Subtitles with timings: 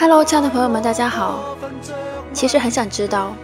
[0.00, 1.58] Hello，亲爱的朋友们，大家好。
[2.32, 3.34] 其实很想知道，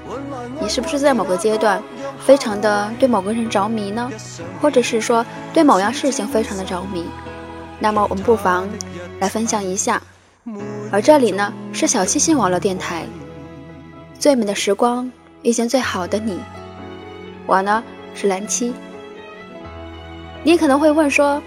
[0.61, 1.83] 你是不是在某个阶段
[2.21, 4.09] 非常的对某个人着迷呢？
[4.63, 7.07] 或者是说对某样事情非常的着迷？
[7.81, 8.69] 那么我们不妨
[9.19, 10.01] 来分享一下。
[10.93, 13.05] 而这里呢是小七星网络电台，
[14.17, 15.11] 最美的时光
[15.43, 16.39] 遇见最好的你。
[17.47, 17.83] 我呢
[18.15, 18.73] 是蓝七。
[20.45, 21.43] 你可能会问说，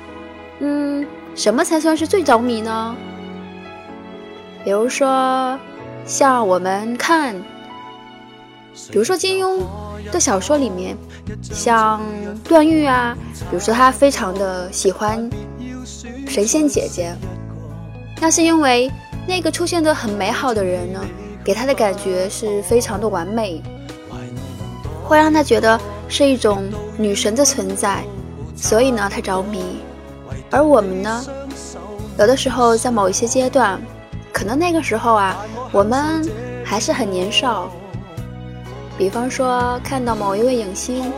[0.59, 2.93] 嗯，什么才算是最着迷呢？
[4.67, 5.57] 比如说，
[6.05, 7.33] 像我们看，
[8.91, 9.63] 比如说金庸
[10.11, 10.97] 的小说里面，
[11.41, 12.01] 像
[12.43, 13.15] 段誉啊，
[13.49, 15.29] 比如说他非常的喜欢
[16.27, 17.15] 神仙姐姐，
[18.19, 18.91] 那是因为
[19.25, 20.99] 那个出现的很美好的人呢，
[21.45, 23.63] 给他的感觉是非常的完美，
[25.05, 25.79] 会让他觉得
[26.09, 26.61] 是一种
[26.97, 28.03] 女神的存在，
[28.53, 29.77] 所以呢，他着迷。
[30.51, 31.25] 而我们呢，
[32.19, 33.79] 有的时候在某一些阶段。
[34.37, 35.35] 可能那个时候啊，
[35.71, 36.23] 我们
[36.63, 37.71] 还是很年少。
[38.95, 41.11] 比方说，看到某一位影星，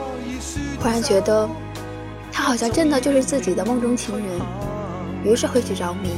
[0.82, 1.46] 忽然觉得
[2.32, 4.26] 他好像真的就是自己的梦中情人，
[5.22, 6.12] 于是会去着迷。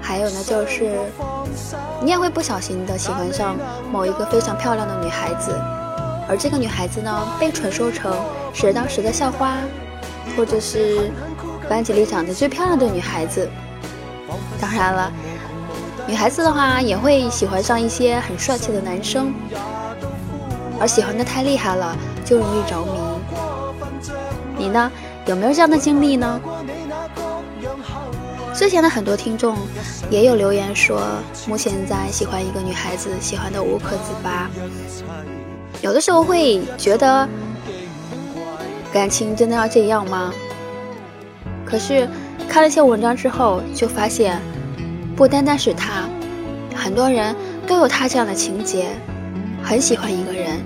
[0.00, 0.96] 还有呢，就是
[2.00, 3.56] 你也会不小心的喜欢上
[3.90, 5.50] 某一个非常漂亮的女孩子，
[6.28, 8.14] 而这个女孩子呢，被传说成
[8.54, 9.56] 是当时的校花，
[10.36, 11.10] 或者是
[11.68, 13.50] 班级里长得最漂亮的女孩子。
[14.60, 15.12] 当然了。
[16.12, 19.32] 女孩子的话也会喜欢上一些很帅气的男生，
[20.78, 22.92] 而喜欢的太厉害了，就容易着迷。
[24.58, 24.92] 你呢，
[25.24, 26.38] 有没有这样的经历呢？
[28.52, 29.56] 之前的很多听众
[30.10, 31.00] 也有留言说，
[31.48, 34.50] 目前在喜欢一个女孩子，喜欢的无可自拔。
[35.80, 37.26] 有的时候会觉得，
[38.92, 40.30] 感情真的要这样吗？
[41.64, 42.06] 可是
[42.46, 44.38] 看了一些文章之后，就发现。
[45.14, 46.01] 不单单是他，
[46.82, 47.34] 很多人
[47.64, 48.88] 都有他这样的情节，
[49.62, 50.58] 很喜欢一个人，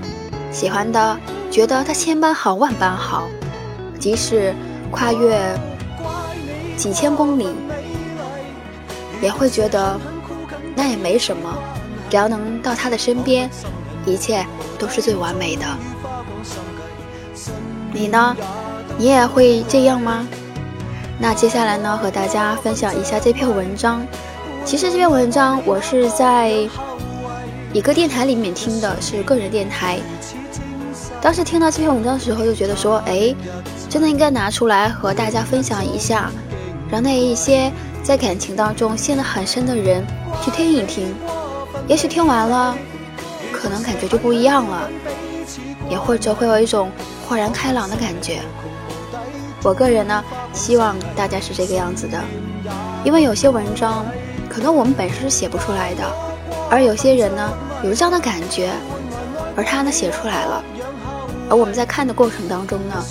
[0.50, 1.14] 喜欢的
[1.50, 3.28] 觉得他千般好万般好，
[3.98, 4.54] 即使
[4.90, 5.38] 跨越
[6.74, 7.48] 几千公里，
[9.20, 10.00] 也会觉得
[10.74, 11.54] 那也没什么，
[12.08, 13.50] 只要能到他的身边，
[14.06, 14.46] 一切
[14.78, 15.66] 都是最完美的。
[17.92, 18.34] 你呢？
[18.96, 20.26] 你也会这样吗？
[21.18, 24.00] 那接下来呢，和大家分享一下这篇文章。
[24.66, 26.52] 其实这篇文章我是在
[27.72, 30.00] 一个电台里面听的，是个人电台。
[31.22, 33.32] 当时听到这篇文章的时候，就觉得说，哎，
[33.88, 36.32] 真的应该拿出来和大家分享一下，
[36.90, 37.70] 让那一些
[38.02, 40.04] 在感情当中陷得很深的人
[40.42, 41.14] 去听一听。
[41.86, 42.76] 也许听完了，
[43.52, 44.90] 可能感觉就不一样了，
[45.88, 46.90] 也或者会有一种
[47.24, 48.40] 豁然开朗的感觉。
[49.62, 52.20] 我个人呢，希望大家是这个样子的，
[53.04, 54.04] 因为有些文章。
[54.56, 56.02] 可能我们本身是写不出来的，
[56.70, 57.52] 而有些人呢
[57.84, 58.72] 有这样的感觉，
[59.54, 60.64] 而他呢写出来了，
[61.50, 63.04] 而我们在看的过程当中呢，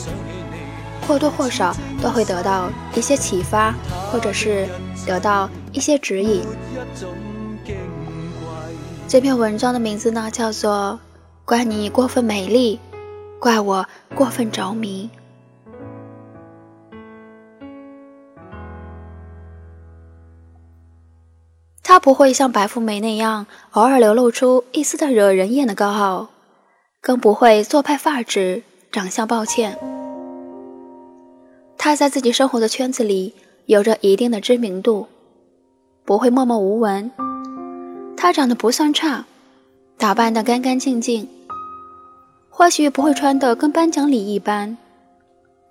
[1.08, 1.72] 或多或少
[2.02, 3.76] 都会得到一些启发，
[4.12, 4.68] 或者是
[5.06, 6.42] 得到一些指引。
[9.08, 11.00] 这篇文章的名字呢叫做
[11.48, 12.80] 《怪你过分美丽，
[13.38, 15.12] 怪我过分着迷》。
[21.96, 26.28] 她不会像白富美那样偶尔流露出一丝的惹人厌的高傲，
[27.00, 29.80] 更不会做派发指、长相抱歉。
[31.78, 33.34] 她在自己生活的圈子里
[33.68, 35.08] 有着一定的知名度，
[36.04, 37.10] 不会默默无闻。
[38.18, 39.24] 她长得不算差，
[39.98, 41.26] 打扮得干干净净，
[42.50, 44.76] 或许不会穿得跟颁奖礼一般，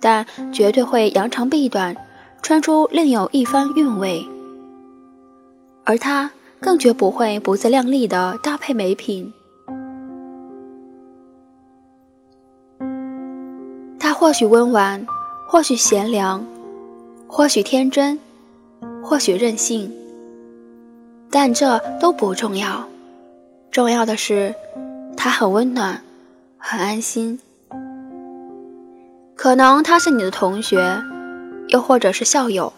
[0.00, 1.94] 但绝对会扬长避短，
[2.40, 4.26] 穿出另有一番韵味。
[5.84, 9.32] 而他更绝不会不自量力的搭配美品。
[13.98, 15.06] 他或许温婉，
[15.46, 16.44] 或许贤良，
[17.26, 18.18] 或许天真，
[19.02, 19.92] 或许任性，
[21.30, 22.86] 但这都不重要。
[23.70, 24.54] 重要的是，
[25.16, 26.02] 他很温暖，
[26.56, 27.38] 很安心。
[29.34, 31.02] 可能他是你的同学，
[31.68, 32.72] 又或者是校友。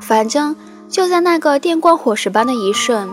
[0.00, 0.54] 反正
[0.92, 3.08] 就在那个电光火石般的一瞬，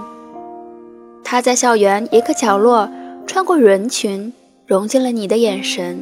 [1.24, 2.90] 他在校园一个角落
[3.26, 4.34] 穿过人群，
[4.68, 5.98] 融进了你的眼神。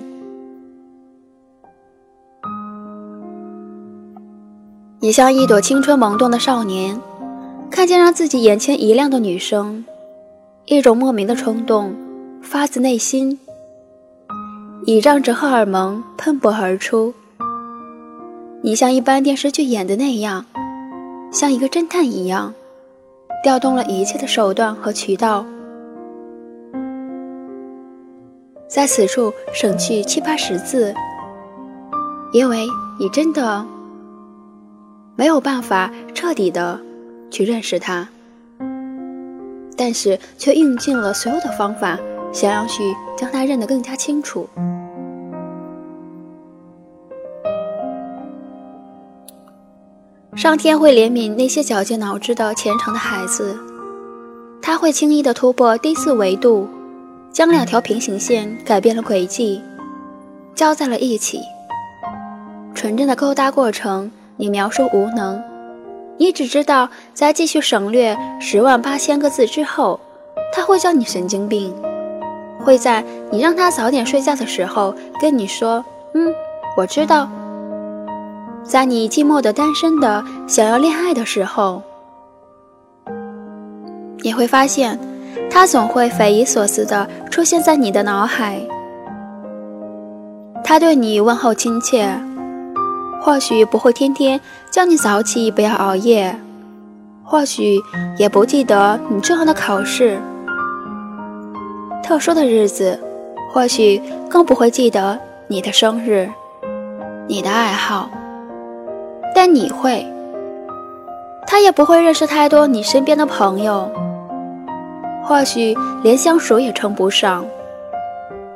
[4.99, 6.99] 你像一朵青春萌动的少年，
[7.69, 9.85] 看见让自己眼前一亮的女生。
[10.65, 11.95] 一种莫名的冲动，
[12.41, 13.39] 发自内心，
[14.87, 17.13] 倚仗着荷尔蒙喷薄而出。
[18.63, 20.43] 你像一般电视剧演的那样，
[21.31, 22.53] 像一个侦探一样，
[23.43, 25.45] 调动了一切的手段和渠道，
[28.67, 30.93] 在此处省去七八十字，
[32.33, 32.65] 因为
[32.99, 33.65] 你真的
[35.15, 36.79] 没有办法彻底的
[37.29, 38.07] 去认识他。
[39.75, 41.99] 但是却用尽了所有的方法，
[42.33, 44.49] 想要去将他认得更加清楚。
[50.37, 53.57] 上天会怜悯那些绞尽脑汁的虔诚的孩子，
[54.61, 56.67] 他会轻易的突破第四维度，
[57.33, 59.59] 将两条平行线改变了轨迹，
[60.53, 61.41] 交在了一起。
[62.75, 65.41] 纯真的勾搭过程，你描述无能。
[66.19, 69.99] 你只知道，在继续省略十万八千个字之后，
[70.53, 71.71] 他会叫你神经病；
[72.63, 76.31] 会在你让他早点睡觉的时候跟你说：“嗯，
[76.77, 77.27] 我知道。”
[78.67, 81.81] 在你寂寞的、单身的、想要恋爱的时候，
[84.21, 84.99] 你会发现，
[85.49, 88.61] 他总会匪夷所思的出现在你的脑海。
[90.65, 92.09] 他对你问候亲切。
[93.19, 94.39] 或许不会天天
[94.69, 96.35] 叫你早起，不要熬夜；
[97.23, 97.81] 或许
[98.17, 100.19] 也不记得你重要的考试、
[102.03, 102.97] 特殊的日子；
[103.51, 105.17] 或许更不会记得
[105.47, 106.29] 你的生日、
[107.27, 108.09] 你的爱好。
[109.39, 110.03] 但你会，
[111.45, 113.87] 他也不会认识太多你身边的朋友，
[115.23, 117.45] 或许连相熟也称不上。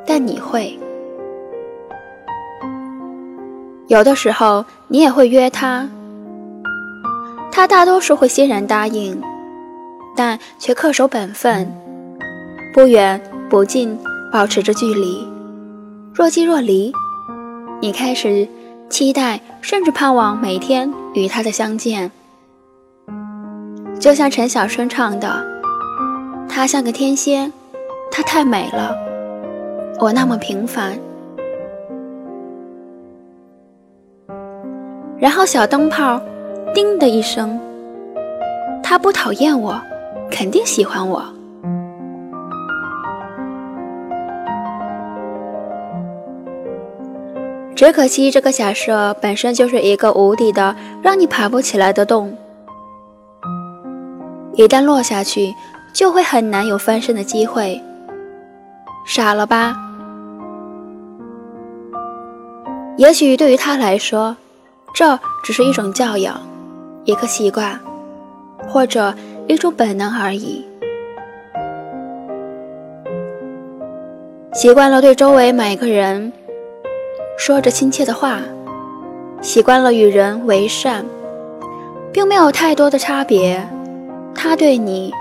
[0.07, 0.75] 但你会。
[3.89, 5.87] 有的时候你也会约他，
[7.51, 9.21] 他大多数会欣然答应，
[10.15, 11.71] 但却恪守本分，
[12.73, 13.95] 不远不近，
[14.33, 15.27] 保持着距离，
[16.11, 16.91] 若即若离。
[17.81, 18.47] 你开始
[18.91, 22.11] 期待，甚至盼望每天与他的相见。
[23.99, 25.41] 就像陈小春唱的
[26.49, 27.51] ：“她像个天仙，
[28.11, 28.93] 她太美了，
[29.99, 30.99] 我那么平凡。”
[35.17, 36.21] 然后小灯泡，
[36.73, 37.57] 叮的一声。
[38.83, 39.81] 他不讨厌我，
[40.29, 41.23] 肯定喜欢我。
[47.81, 52.37] 只可惜这个假设本身就是一个无底的，让你爬不起来的洞。
[54.53, 55.51] 一旦落下去，
[55.91, 57.81] 就会很难有翻身的机会。
[59.03, 59.75] 傻了吧？
[62.97, 64.37] 也许对于他来说。
[64.93, 66.39] 这只是一种教养，
[67.05, 67.79] 一个习惯，
[68.67, 69.11] 或者
[69.47, 70.63] 一种本能而已。
[74.53, 76.31] 习惯了对周围每个人
[77.43, 78.39] 说着亲切的话，
[79.41, 81.03] 习惯了与人为善，
[82.13, 83.67] 并没有太多的差别。
[84.35, 85.11] 他对你，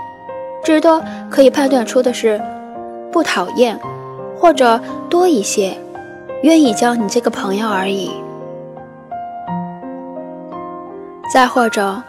[0.63, 2.39] 至多可以判断出的是
[3.11, 3.75] 不讨厌，
[4.37, 5.75] 或者多一些
[6.43, 8.11] 愿意交你这个朋友而已。
[11.33, 12.03] 再或者，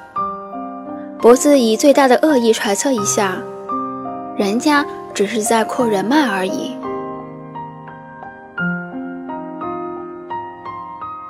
[1.23, 3.39] 不自以最大的恶意揣测一下，
[4.37, 6.77] 人家只是在扩人脉而已。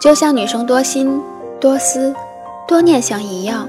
[0.02, 1.22] 就像女生多心、
[1.60, 2.12] 多思、
[2.66, 3.68] 多念想一样，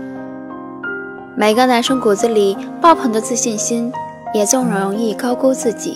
[1.35, 3.93] 每个男生骨子里爆棚的自信心，
[4.33, 5.95] 也纵容易高估自己，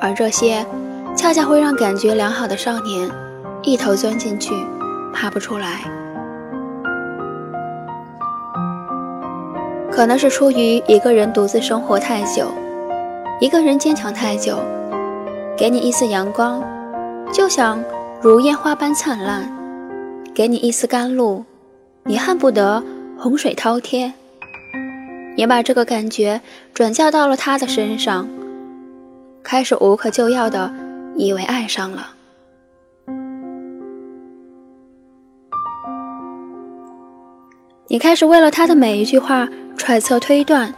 [0.00, 0.64] 而这些，
[1.14, 3.10] 恰恰会让感觉良好的少年
[3.62, 4.54] 一头钻进去，
[5.12, 5.82] 爬不出来。
[9.92, 12.46] 可能是出于一个人独自生活太久，
[13.38, 14.56] 一个人坚强太久，
[15.58, 16.64] 给你一丝阳光，
[17.30, 17.78] 就想
[18.22, 19.42] 如烟花般灿烂；
[20.34, 21.44] 给你一丝甘露，
[22.02, 22.82] 你恨不得
[23.18, 24.12] 洪水滔天。
[25.36, 26.40] 你把这个感觉
[26.72, 28.26] 转嫁到了他的身上，
[29.42, 30.72] 开始无可救药的
[31.14, 32.08] 以为爱上了。
[37.88, 39.46] 你开始为了他的每一句话
[39.76, 40.74] 揣测推断，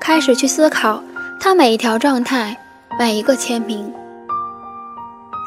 [0.00, 1.02] 开始去思考
[1.40, 2.56] 他每一条状态、
[2.98, 3.92] 每一个签名。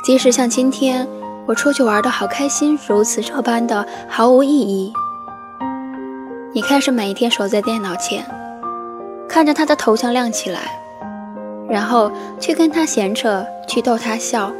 [0.03, 1.07] 即使像今天
[1.49, 4.93] 我出去玩的好开心，如此这般的毫无意义。
[6.53, 8.23] 你开始每一天守在电脑前，
[9.27, 10.59] 看着他的头像亮起来，
[11.67, 14.53] 然后去跟他闲扯，去逗他笑，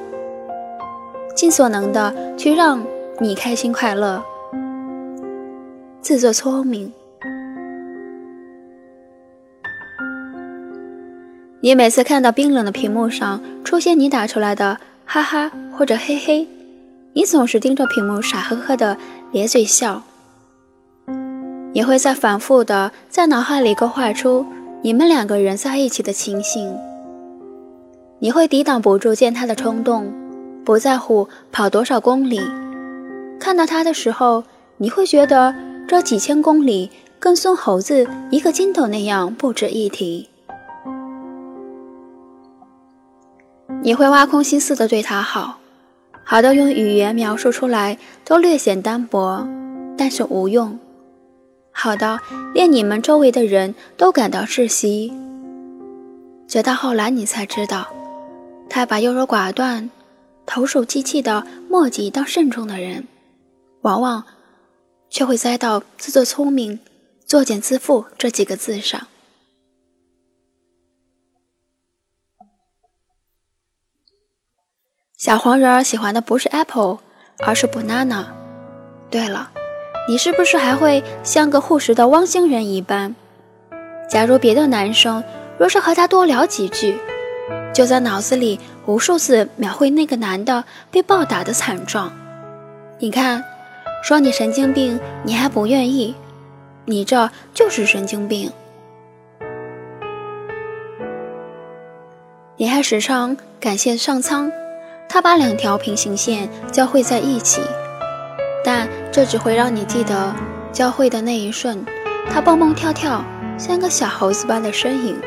[1.36, 2.84] 尽所能的去让
[3.20, 4.24] 你开心快乐。
[6.02, 6.92] 自作聪明。
[11.62, 16.48] 你每次看到冰冷的屏幕上出现你打出来的“哈哈”或者“嘿嘿”，
[17.14, 18.98] 你总是盯着屏幕傻呵呵的
[19.32, 20.02] 咧嘴笑。
[21.74, 24.46] 也会在反复的在脑海里勾画出
[24.82, 26.76] 你们两个人在一起的情形。
[28.20, 30.12] 你会抵挡不住见他的冲动，
[30.66, 32.42] 不在乎跑多少公里。
[33.40, 34.44] 看到他的时候，
[34.78, 35.54] 你会觉得。
[35.90, 40.30] 这几千公里跟孙猴子一个筋斗那样不值一提。
[43.82, 45.58] 你会挖空心思的对他好，
[46.32, 49.48] 好到用语言描述出来都略显单薄，
[49.98, 50.78] 但是无用；
[51.72, 52.20] 好到
[52.54, 55.12] 连你们周围的人都感到窒息。
[56.48, 57.88] 直到后来，你才知道，
[58.70, 59.90] 他把优柔寡断、
[60.46, 63.08] 投鼠忌器的墨迹当慎重的人，
[63.82, 64.24] 往往。
[65.10, 66.80] 却会栽到自作聪明、
[67.26, 69.08] 作茧自缚这几个字上。
[75.20, 77.00] 小黄人儿喜欢的不是 apple，
[77.40, 78.24] 而是 banana。
[79.10, 79.52] 对了，
[80.08, 83.14] 你是不是还会像个护食的汪星人一般？
[84.10, 85.22] 假如别的男生
[85.58, 86.98] 若是和他多聊几句，
[87.74, 92.10] 就在脑子里无数次描绘那个男的被暴打的惨状。
[92.98, 93.44] 你看。
[94.02, 96.16] 说你神经病，你还不愿意？
[96.86, 98.50] 你这就是神经病。
[102.56, 104.50] 你还时常感谢上苍，
[105.12, 107.60] 他把两条平行线交汇在一起，
[108.64, 110.34] 但这只会让你记得
[110.72, 111.84] 交汇的那一瞬，
[112.30, 113.26] 他蹦蹦跳跳，
[113.58, 115.20] 像个小猴子般的身影，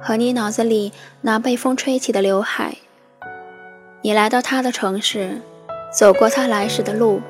[0.00, 2.74] 和你脑子里那被风吹起的刘海。
[4.00, 5.42] 你来到他的城市，
[5.92, 7.20] 走过他来时的路。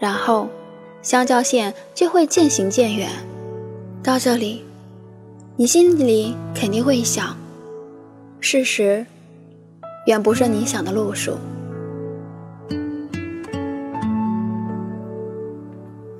[0.00, 0.48] 然后，
[1.00, 3.08] 相交线就会渐行渐远。
[4.02, 4.64] 到这里，
[5.56, 7.36] 你心里肯定会想：
[8.40, 9.06] 事实
[10.08, 11.36] 远不是你想的路数。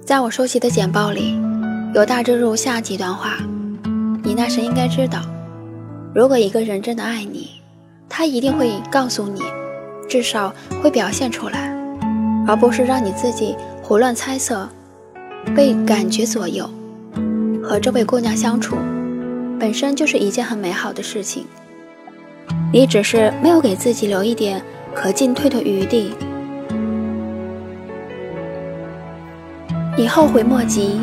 [0.04, 1.40] 在我收集的简报里，
[1.94, 3.38] 有大致如下几段话：
[4.22, 5.22] 你那时应该知道，
[6.14, 7.48] 如果一个人真的爱你，
[8.10, 9.40] 他一定会告诉你，
[10.06, 11.74] 至少会表现出来。
[12.46, 14.68] 而不是让你自己胡乱猜测，
[15.56, 16.68] 被感觉左右。
[17.62, 18.76] 和这位姑娘相处，
[19.58, 21.46] 本身就是一件很美好的事情。
[22.72, 24.62] 你只是没有给自己留一点
[24.94, 26.12] 可进退的余地。
[29.96, 31.00] 你后悔莫及，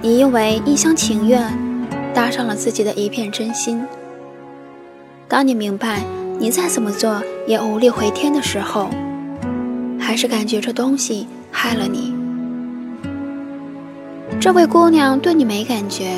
[0.00, 1.52] 你因为一厢情愿，
[2.14, 3.84] 搭上了自己的一片真心。
[5.28, 6.02] 当你明白
[6.38, 8.88] 你再怎么做也无力回天的时候。
[9.98, 12.14] 还是感觉这东西害了你。
[14.40, 16.16] 这位姑娘对你没感觉，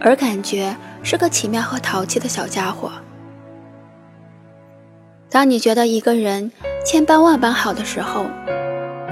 [0.00, 2.90] 而感觉是个奇妙和淘气的小家伙。
[5.32, 6.52] 当你觉得一个人
[6.84, 8.26] 千般万般好的时候，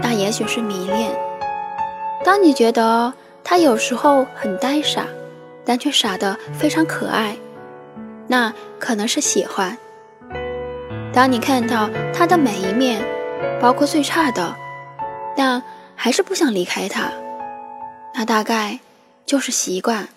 [0.02, 1.10] 那也许是迷恋；
[2.22, 3.12] 当你觉得
[3.42, 5.06] 他有时候很呆傻，
[5.64, 7.36] 但却傻得非常可爱，
[8.26, 9.76] 那可能是喜欢；
[11.12, 13.02] 当你看到他的每一面。
[13.58, 14.54] 包括最差的，
[15.36, 15.62] 但
[15.94, 17.10] 还是不想离开他，
[18.14, 18.80] 那大概
[19.24, 20.08] 就是习惯。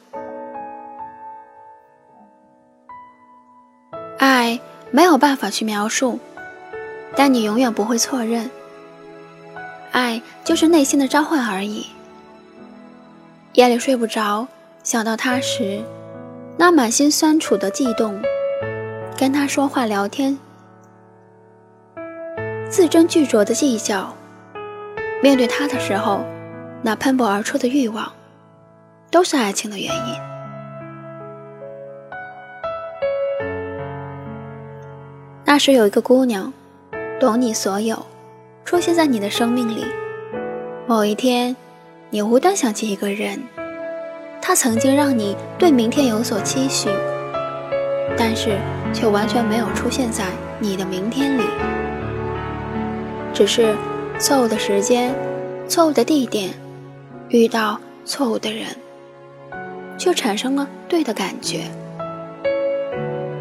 [4.96, 6.20] 没有办法去描述，
[7.16, 8.48] 但你永远不会错认。
[9.92, 11.88] 爱就是内心的召唤而已。
[13.54, 14.48] 夜里睡不着，
[14.84, 15.82] 想到他时，
[16.58, 18.22] 那满心酸楚的悸动，
[19.18, 20.38] 跟他说话聊天。
[22.70, 24.16] 字斟句酌的计较，
[25.24, 26.24] 面对他的时候，
[26.84, 28.14] 那喷薄而出的欲望，
[29.10, 30.33] 都是爱情的原因。
[35.54, 36.52] 那时有一个姑娘，
[37.20, 38.08] 懂你所有，
[38.66, 39.86] 出现在你的生命里。
[40.88, 41.56] 某一天，
[42.10, 43.40] 你无端想起一个人，
[44.42, 46.90] 他曾经让你对明天有所期许，
[48.18, 48.58] 但是
[48.96, 50.26] 却完全没有出现在
[50.58, 51.44] 你的明天里，
[53.32, 53.76] 只是
[54.18, 55.14] 错误的时间、
[55.68, 56.50] 错误的地点，
[57.30, 58.66] 遇到错误的人，
[60.00, 61.66] 却产生了对的感觉。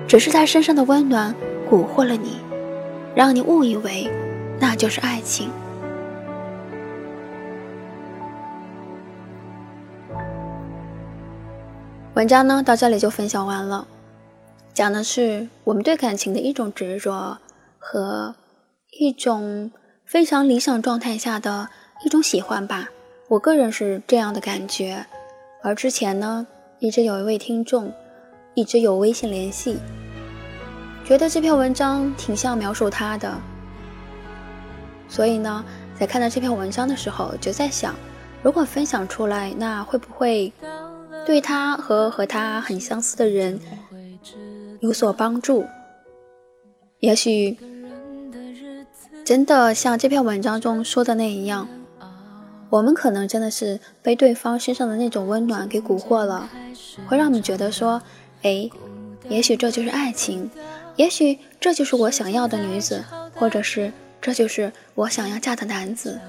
[0.06, 1.34] 只是他身上的温暖
[1.72, 2.36] 蛊惑了你，
[3.14, 4.06] 让你误以为
[4.60, 5.48] 那就是爱情。
[12.12, 13.88] 文章呢，到这里就分享完了，
[14.74, 17.38] 讲的是我们对感情的一种执着
[17.78, 18.34] 和
[18.90, 19.70] 一种
[20.04, 21.70] 非常理想状态下的
[22.04, 22.90] 一种喜欢吧。
[23.28, 25.06] 我个人是这样的感觉。
[25.62, 26.46] 而之前呢，
[26.80, 27.90] 一直有一位听众
[28.52, 29.78] 一直有微信联系，
[31.04, 33.34] 觉得这篇文章挺像描述他的，
[35.08, 35.64] 所以呢，
[35.98, 37.94] 在看到这篇文章的时候，就在想，
[38.42, 40.52] 如果分享出来，那会不会？
[41.24, 43.60] 对他和和他很相似的人
[44.80, 45.64] 有所帮助，
[46.98, 47.56] 也许
[49.24, 51.68] 真的像这篇文章中说的那一样，
[52.70, 56.48] 我们可能真的是被对方身上的那种温暖给蛊惑了，
[57.06, 58.02] 会让你觉得说，
[58.42, 58.68] 哎，
[59.28, 60.50] 也许这就是爱情，
[60.96, 66.20] 也许这就是我想要的女子，或者是这就是我想要嫁的男子。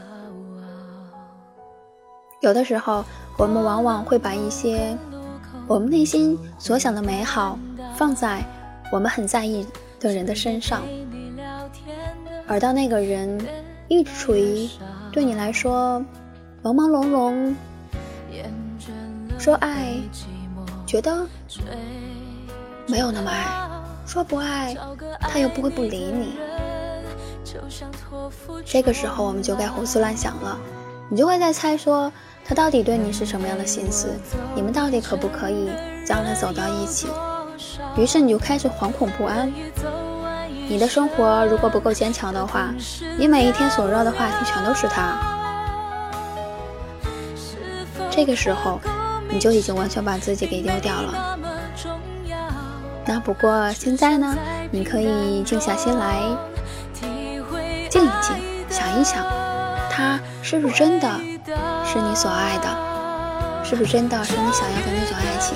[2.41, 3.03] 有的时候。
[3.35, 4.95] 我们往往会把一些
[5.65, 7.57] 我们内心所想的美好
[7.95, 8.43] 放在
[8.91, 9.65] 我们很在意
[9.99, 10.83] 的人的身上，
[12.47, 13.43] 而当那个人
[13.87, 14.69] 一直处于
[15.11, 15.99] 对你来说
[16.61, 17.55] 朦朦胧胧，
[19.39, 19.95] 说爱，
[20.85, 21.25] 觉得
[22.85, 23.62] 没有那么爱；
[24.05, 24.75] 说不爱，
[25.19, 26.37] 他又不会不理你。
[28.65, 30.57] 这个时候，我们就该胡思乱想了，
[31.09, 32.11] 你就会在猜说。
[32.45, 34.19] 他到底对你是什么样的心思？
[34.53, 35.69] 你们到底可不可以
[36.05, 37.07] 将来走到一起？
[37.95, 39.49] 于是你就开始惶恐不安。
[40.67, 42.73] 你的生活如果不够坚强的话，
[43.17, 45.17] 你每一天所绕的话题全都是他。
[48.11, 48.81] 这个时候，
[49.29, 51.39] 你就已经完全把自己给丢掉了。
[53.13, 54.35] 那不过现在呢，
[54.71, 56.19] 你可以静下心来，
[57.87, 58.35] 静一静，
[58.67, 59.23] 想一想，
[59.87, 61.07] 他是不是真的？
[61.85, 65.55] 是你所爱的，是不是真的是你想要的那种爱情？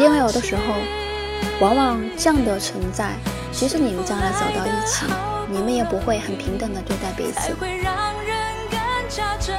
[0.00, 0.62] 因为有的时候，
[1.60, 3.12] 往往这样的存在，
[3.52, 5.06] 即使你们将来走到一起，
[5.48, 7.54] 你们也不会很平等的对待彼此。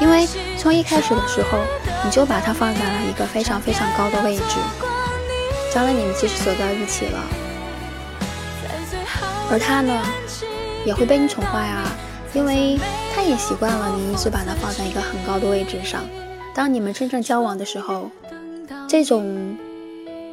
[0.02, 1.60] 因为从一开始的时候，
[2.04, 4.44] 你就把它放在了一个非常非常高的位置。
[5.74, 7.20] 将来你们即使走到一起了，
[9.50, 10.06] 而他呢，
[10.86, 11.90] 也会被你宠坏啊。
[12.36, 12.80] 因为
[13.16, 16.04] 他也习惯了你一直把他放在一个很高的位置上，
[16.54, 18.12] 当你们真正交往的时候，
[18.88, 19.58] 这种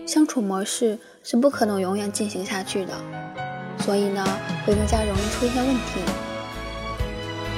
[0.06, 2.92] 相处模式是不可能永远进行下去的，
[3.78, 4.22] 所以呢，
[4.66, 6.00] 会更加容易出现问题。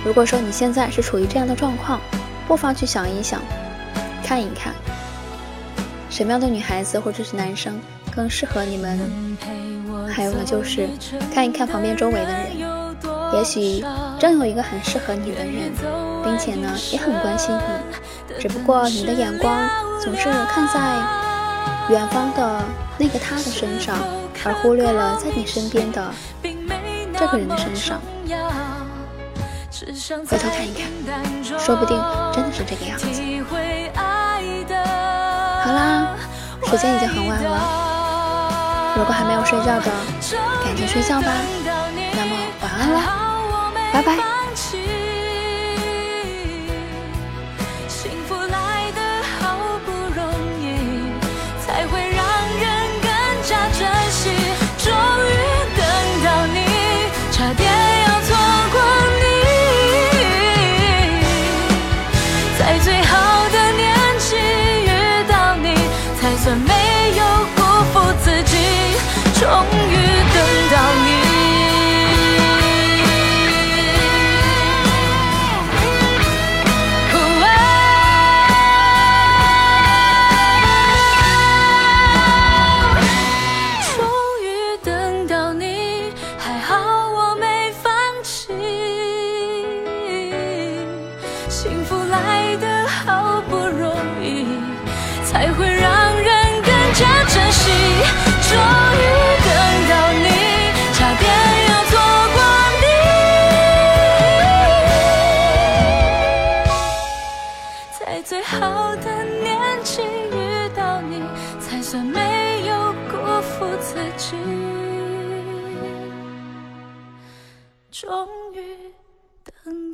[0.05, 2.01] 如果说你现在是处于这样的状况，
[2.47, 3.40] 不妨去想一想，
[4.25, 4.73] 看一看，
[6.12, 7.81] 什么样的女孩子或者是男生
[8.14, 9.35] 更适合你们，
[10.14, 10.87] 还有呢，就是
[11.33, 12.51] 看一看旁边周围的人。
[13.33, 13.83] 也许
[14.18, 15.72] 真有一个很适合你的人，
[16.22, 19.59] 并且呢也很关心你，只不过你的眼光
[19.98, 20.98] 总是看在
[21.88, 22.62] 远方的
[22.98, 23.96] 那个他的身上，
[24.44, 26.12] 而忽略了在你身边的
[27.16, 27.98] 这个人的身上。
[30.29, 31.98] 回头看一看，说不定
[32.35, 33.09] 真的是这个样子。
[35.64, 36.16] 好啦，
[36.64, 39.90] 时间已经很晚了，如果还没有睡觉的，
[40.64, 41.29] 赶紧睡觉吧。
[42.14, 43.01] 那么晚安了。
[43.92, 44.32] 拜拜。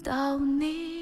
[0.08, 0.97] 到你。